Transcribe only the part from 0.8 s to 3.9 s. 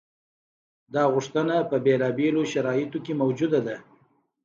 دا غوښتنه په بېلابېلو شرایطو کې موجوده ده.